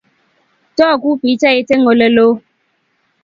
Toku 0.77 1.09
pichait 1.21 1.69
eng 1.73 1.85
Ole 1.91 2.07
loo 2.15 2.33